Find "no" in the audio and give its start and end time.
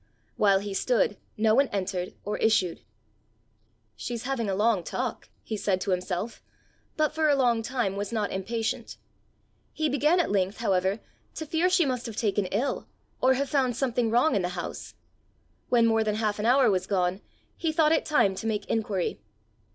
1.37-1.53